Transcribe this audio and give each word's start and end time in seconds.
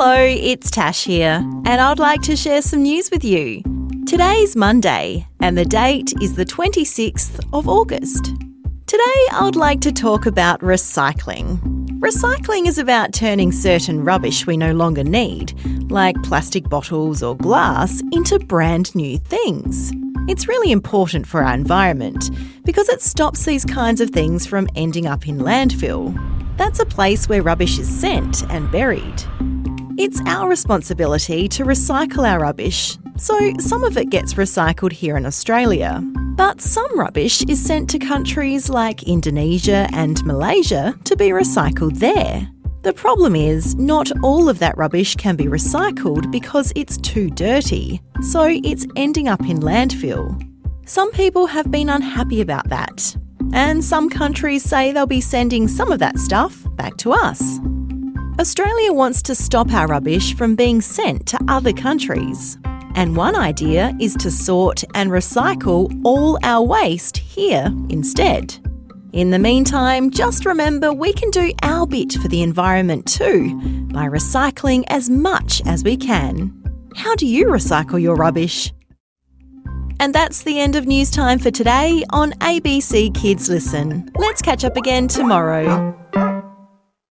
Hello, 0.00 0.22
it's 0.22 0.70
Tash 0.70 1.02
here, 1.02 1.42
and 1.64 1.80
I'd 1.80 1.98
like 1.98 2.22
to 2.22 2.36
share 2.36 2.62
some 2.62 2.84
news 2.84 3.10
with 3.10 3.24
you. 3.24 3.64
Today's 4.06 4.54
Monday, 4.54 5.26
and 5.40 5.58
the 5.58 5.64
date 5.64 6.14
is 6.22 6.36
the 6.36 6.44
26th 6.44 7.44
of 7.52 7.68
August. 7.68 8.26
Today, 8.86 9.26
I'd 9.32 9.56
like 9.56 9.80
to 9.80 9.90
talk 9.90 10.24
about 10.24 10.60
recycling. 10.60 11.58
Recycling 11.98 12.68
is 12.68 12.78
about 12.78 13.12
turning 13.12 13.50
certain 13.50 14.04
rubbish 14.04 14.46
we 14.46 14.56
no 14.56 14.72
longer 14.72 15.02
need, 15.02 15.52
like 15.90 16.14
plastic 16.22 16.68
bottles 16.68 17.20
or 17.20 17.36
glass, 17.36 18.00
into 18.12 18.38
brand 18.38 18.94
new 18.94 19.18
things. 19.18 19.90
It's 20.28 20.46
really 20.46 20.70
important 20.70 21.26
for 21.26 21.42
our 21.42 21.54
environment 21.54 22.30
because 22.64 22.88
it 22.88 23.02
stops 23.02 23.46
these 23.46 23.64
kinds 23.64 24.00
of 24.00 24.10
things 24.10 24.46
from 24.46 24.68
ending 24.76 25.08
up 25.08 25.26
in 25.26 25.38
landfill. 25.38 26.16
That's 26.56 26.78
a 26.78 26.86
place 26.86 27.28
where 27.28 27.42
rubbish 27.42 27.80
is 27.80 27.88
sent 27.88 28.44
and 28.48 28.70
buried. 28.70 29.24
It's 30.00 30.20
our 30.26 30.48
responsibility 30.48 31.48
to 31.48 31.64
recycle 31.64 32.24
our 32.24 32.38
rubbish, 32.38 32.96
so 33.16 33.52
some 33.58 33.82
of 33.82 33.98
it 33.98 34.10
gets 34.10 34.34
recycled 34.34 34.92
here 34.92 35.16
in 35.16 35.26
Australia. 35.26 36.00
But 36.36 36.60
some 36.60 36.96
rubbish 36.96 37.42
is 37.48 37.60
sent 37.60 37.90
to 37.90 37.98
countries 37.98 38.70
like 38.70 39.02
Indonesia 39.02 39.88
and 39.92 40.24
Malaysia 40.24 40.96
to 41.02 41.16
be 41.16 41.30
recycled 41.30 41.98
there. 41.98 42.48
The 42.82 42.92
problem 42.92 43.34
is, 43.34 43.74
not 43.74 44.12
all 44.22 44.48
of 44.48 44.60
that 44.60 44.78
rubbish 44.78 45.16
can 45.16 45.34
be 45.34 45.46
recycled 45.46 46.30
because 46.30 46.72
it's 46.76 46.96
too 46.98 47.28
dirty, 47.30 48.00
so 48.22 48.44
it's 48.44 48.86
ending 48.94 49.26
up 49.26 49.40
in 49.40 49.58
landfill. 49.58 50.40
Some 50.86 51.10
people 51.10 51.48
have 51.48 51.72
been 51.72 51.90
unhappy 51.90 52.40
about 52.40 52.68
that, 52.68 53.16
and 53.52 53.84
some 53.84 54.08
countries 54.08 54.62
say 54.62 54.92
they'll 54.92 55.06
be 55.06 55.20
sending 55.20 55.66
some 55.66 55.90
of 55.90 55.98
that 55.98 56.20
stuff 56.20 56.56
back 56.76 56.96
to 56.98 57.10
us. 57.10 57.58
Australia 58.40 58.92
wants 58.92 59.20
to 59.20 59.34
stop 59.34 59.72
our 59.72 59.88
rubbish 59.88 60.32
from 60.36 60.54
being 60.54 60.80
sent 60.80 61.26
to 61.26 61.38
other 61.48 61.72
countries. 61.72 62.56
And 62.94 63.16
one 63.16 63.34
idea 63.34 63.96
is 63.98 64.14
to 64.14 64.30
sort 64.30 64.84
and 64.94 65.10
recycle 65.10 65.92
all 66.04 66.38
our 66.44 66.64
waste 66.64 67.16
here 67.16 67.66
instead. 67.88 68.56
In 69.12 69.32
the 69.32 69.40
meantime, 69.40 70.10
just 70.10 70.46
remember 70.46 70.92
we 70.92 71.12
can 71.12 71.30
do 71.30 71.52
our 71.62 71.84
bit 71.84 72.12
for 72.12 72.28
the 72.28 72.42
environment 72.42 73.06
too 73.06 73.56
by 73.92 74.06
recycling 74.06 74.84
as 74.86 75.10
much 75.10 75.60
as 75.66 75.82
we 75.82 75.96
can. 75.96 76.54
How 76.94 77.16
do 77.16 77.26
you 77.26 77.46
recycle 77.46 78.00
your 78.00 78.14
rubbish? 78.14 78.72
And 79.98 80.14
that's 80.14 80.44
the 80.44 80.60
end 80.60 80.76
of 80.76 80.86
news 80.86 81.10
time 81.10 81.40
for 81.40 81.50
today 81.50 82.04
on 82.10 82.30
ABC 82.34 83.12
Kids 83.16 83.48
Listen. 83.48 84.08
Let's 84.14 84.42
catch 84.42 84.64
up 84.64 84.76
again 84.76 85.08
tomorrow. 85.08 86.07